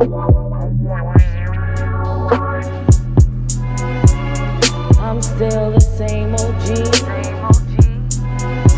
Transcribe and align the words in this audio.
I'm 0.00 0.08
still 5.20 5.72
the 5.72 5.80
same 5.80 6.32
OG. 6.36 6.64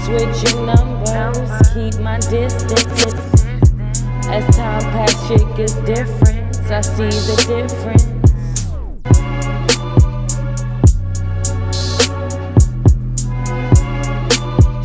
Switching 0.03 0.66
numbers, 0.66 1.50
keep 1.72 1.95
my 2.03 2.19
distance. 2.19 3.45
As 4.27 4.56
time 4.56 4.83
pass, 4.90 5.15
shit 5.29 5.47
gets 5.56 5.74
different. 5.83 6.56
I 6.72 6.81
see 6.81 7.04
the 7.04 7.37
difference. 7.47 8.03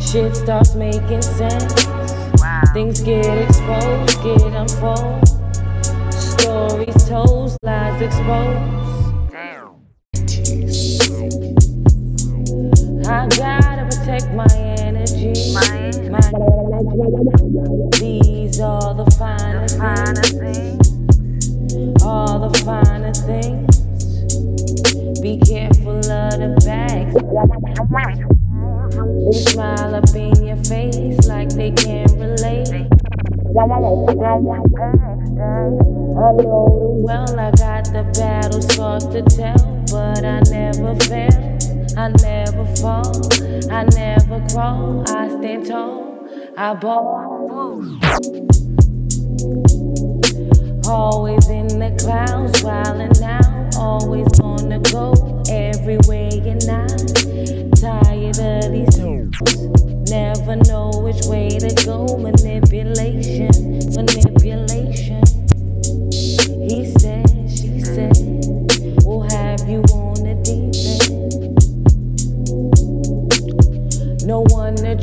Shit 0.08 0.36
starts 0.36 0.74
making 0.76 1.22
sense. 1.22 1.86
Things 2.72 3.00
get 3.00 3.38
exposed, 3.38 4.22
get 4.22 4.52
unfold. 4.52 5.37
Stories 6.40 7.08
told, 7.08 7.56
lies 7.62 8.02
exposed. 8.02 8.78
I 13.06 13.26
gotta 13.36 13.84
protect 13.86 14.32
my 14.34 14.46
energy. 14.78 15.52
My 15.52 15.64
energy. 15.76 16.08
These 17.98 18.60
are 18.60 18.94
the 18.94 19.10
finer 19.18 19.66
things. 19.66 20.88
All 22.02 22.48
the 22.48 22.58
finer 22.64 23.12
things. 23.14 23.78
Be 25.20 25.38
careful 25.38 25.98
of 25.98 26.38
the 26.38 26.48
bags. 26.64 27.14
They 29.24 29.38
smile 29.50 29.94
up 29.94 30.14
in 30.14 30.46
your 30.46 30.56
face 30.64 31.26
like 31.26 31.48
they 31.50 31.70
can't 31.72 32.10
relate. 32.12 32.88
I 35.40 36.32
know 36.32 36.78
them 36.80 37.02
well, 37.04 37.38
I 37.38 37.50
got 37.52 37.84
the 37.84 38.02
battle 38.18 38.60
scars 38.60 39.06
to 39.06 39.22
tell, 39.22 39.84
but 39.90 40.24
I 40.24 40.40
never 40.50 40.96
fail, 41.06 41.58
I 41.96 42.08
never 42.20 42.64
fall, 42.76 43.14
I 43.70 43.84
never 43.94 44.44
crawl, 44.48 45.04
I 45.08 45.28
stand 45.28 45.66
tall, 45.66 46.26
I 46.56 46.74
ball. 46.74 47.54
Always 50.88 51.48
in 51.48 51.68
the 51.68 51.96
clouds, 52.00 52.62
wildin' 52.62 53.22
out, 53.22 53.76
always 53.76 54.26
the 54.68 54.80
go, 54.90 55.14
everywhere 55.48 56.30
you're 56.34 56.66
not. 56.66 56.98
Tired 57.78 58.38
of 58.40 58.72
these 58.72 58.98
never 60.10 60.56
know 60.56 60.90
which 61.02 61.24
way 61.26 61.48
to 61.58 61.74
go. 61.84 62.06
Manipulation. 62.16 63.37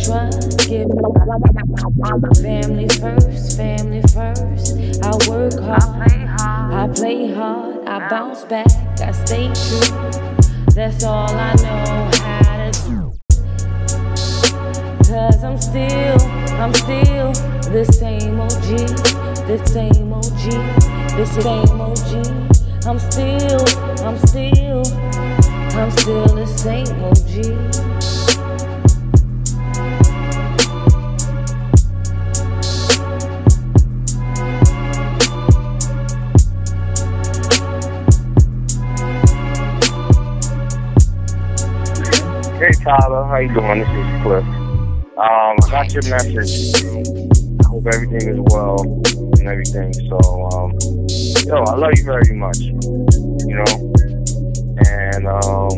Trust, 0.04 0.70
give 0.70 0.88
me 0.90 0.96
family 2.42 2.88
first, 2.90 3.58
family 3.58 4.02
first. 4.14 4.78
I 5.04 5.12
work 5.30 5.60
hard, 5.60 6.12
I 6.74 6.88
play 6.94 7.34
hard, 7.34 7.86
I 7.88 8.10
bounce 8.10 8.44
back, 8.46 8.68
I 9.00 9.12
stay 9.12 9.48
true. 9.48 10.36
That's 10.74 11.04
all 11.04 11.30
I 11.30 11.54
know 11.56 12.10
how 12.14 12.58
to 12.58 12.72
do. 12.88 13.14
Cause 15.08 15.44
I'm 15.44 15.60
still, 15.60 16.22
I'm 16.59 16.74
still 16.74 17.32
the 17.72 17.86
same 17.86 18.40
OG, 18.40 18.52
the 19.48 19.58
same 19.66 20.14
OG, 20.14 20.44
the 21.16 21.26
same 21.26 21.82
OG. 21.82 22.46
I'm 22.86 23.00
still, 23.00 23.62
I'm 24.06 24.18
still, 24.28 24.84
I'm 25.78 25.92
still 25.92 26.28
the 26.36 26.46
same 26.46 27.03
OG. 27.03 28.25
Hey 42.66 42.72
Tyler, 42.84 43.26
how 43.26 43.38
you 43.38 43.53
doing? 43.53 43.78
This 43.78 43.88
is 43.90 44.24
Cliff. 44.24 44.42
Um, 44.42 45.53
I 45.53 45.70
got 45.70 45.94
your 45.94 46.02
message. 46.09 46.74
I 46.81 47.68
hope 47.68 47.86
everything 47.94 48.26
is 48.26 48.40
well 48.50 48.81
and 49.38 49.48
everything. 49.48 49.94
So, 50.09 50.18
um, 50.50 50.74
yo, 51.46 51.62
I 51.62 51.75
love 51.78 51.94
you 51.94 52.04
very 52.04 52.34
much. 52.34 52.58
You 52.58 53.62
know, 53.62 53.70
and 54.81 55.28
um, 55.30 55.78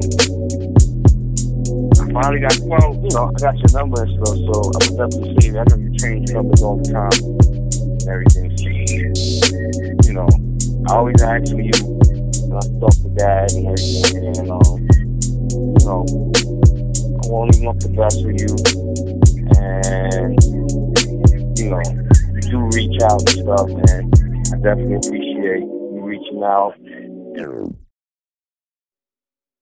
I 1.92 2.08
finally 2.08 2.40
got 2.40 2.56
well, 2.64 2.96
you 3.04 3.12
know, 3.12 3.34
I 3.36 3.38
got 3.38 3.58
your 3.60 3.72
number 3.76 4.04
and 4.04 4.26
stuff. 4.26 4.38
So 4.48 4.56
I 4.56 4.80
would 4.88 5.12
definitely 5.12 5.44
you. 5.44 5.60
I 5.60 5.68
know 5.68 5.76
you 5.76 5.92
change 5.98 6.32
numbers 6.32 6.62
all 6.62 6.78
the 6.78 6.88
time 6.88 7.12
and 7.84 8.08
everything. 8.08 8.48
So, 8.56 8.70
you 10.08 10.14
know, 10.16 10.30
I 10.88 10.96
always 10.96 11.22
ask 11.22 11.52
for 11.52 11.60
you. 11.60 12.00
And 12.48 12.56
I 12.56 12.64
talk 12.80 12.96
to 12.96 13.10
dad 13.18 13.52
and 13.52 13.68
everything, 13.76 14.40
and 14.40 14.52
um, 14.52 14.88
you 15.52 15.86
know. 15.86 16.28
Only 17.30 17.66
want 17.66 17.80
the 17.82 17.90
best 17.90 18.24
for 18.24 18.32
you. 18.32 18.48
And, 19.60 20.40
you 21.58 21.70
know, 21.70 21.82
you 22.34 22.42
do 22.42 22.58
reach 22.76 23.02
out 23.04 23.20
and 23.20 23.30
stuff, 23.30 23.70
and 23.70 24.14
I 24.54 24.58
definitely 24.64 24.96
appreciate 24.96 25.64
you 25.64 26.00
reaching 26.04 26.44
out. 26.44 26.74